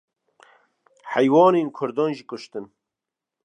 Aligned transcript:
heywanên 1.13 1.67
Kurdan 1.77 2.11
jî 2.17 2.23
kuştin. 2.29 2.65